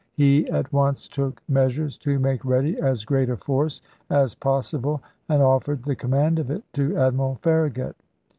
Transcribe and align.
He 0.13 0.47
at 0.47 0.63
chap. 0.65 0.65
hi. 0.71 0.77
once 0.77 1.07
took 1.07 1.43
measures 1.47 1.95
to 1.99 2.17
make 2.17 2.43
ready 2.43 2.75
as 2.81 3.05
great 3.05 3.29
a 3.29 3.37
force 3.37 3.83
as 4.09 4.33
possible 4.33 4.99
and 5.29 5.43
offered 5.43 5.83
the 5.83 5.95
command 5.95 6.39
of 6.39 6.49
it 6.49 6.63
to 6.73 6.89
weiiesto 6.89 7.07
Admiral 7.07 7.35
Farragut. 7.43 7.95